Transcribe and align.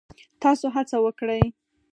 تاسو 0.41 0.65
هڅه 0.75 0.97
وکړئ 1.05 1.43